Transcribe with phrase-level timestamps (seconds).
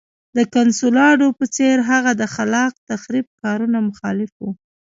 [0.37, 4.45] د کنسولاډو په څېر هغه د خلاق تخریب کارونو مخالف و.